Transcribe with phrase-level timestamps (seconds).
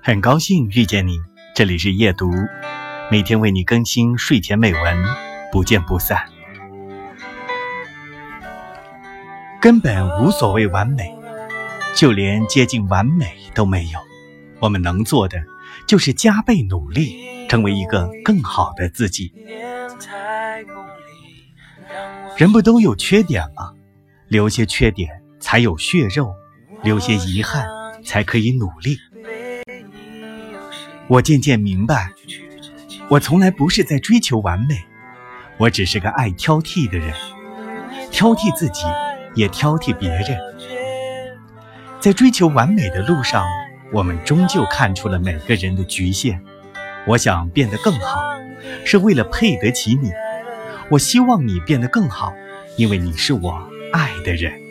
[0.00, 1.18] 很高兴遇见你，
[1.54, 2.30] 这里是夜读，
[3.10, 5.04] 每天为你更新睡前美文，
[5.52, 6.24] 不见不散。
[9.60, 11.14] 根本无所谓完美，
[11.94, 13.98] 就连接近完美都没有。
[14.60, 15.42] 我们能做的
[15.86, 19.32] 就是加倍努力，成为一个更好的自己。
[22.36, 23.72] 人不都有缺点吗？
[24.28, 25.10] 留些缺点
[25.40, 26.32] 才有血肉，
[26.82, 27.66] 留些遗憾
[28.04, 28.96] 才可以努力。
[31.08, 32.12] 我渐渐明白，
[33.08, 34.84] 我从来不是在追求完美，
[35.56, 37.14] 我只是个爱挑剔的人，
[38.10, 38.82] 挑剔自己，
[39.34, 40.38] 也挑剔别人。
[41.98, 43.46] 在追求完美的路上，
[43.90, 46.42] 我们终究看出了每个人的局限。
[47.06, 48.22] 我想变得更好，
[48.84, 50.12] 是为了配得起你。
[50.90, 52.34] 我希望你变得更好，
[52.76, 54.67] 因为你是我爱的人。